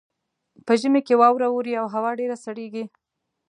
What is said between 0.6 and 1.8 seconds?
په ژمي کې واوره اوري